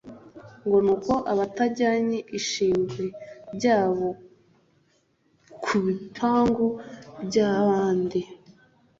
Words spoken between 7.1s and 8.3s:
by’abandi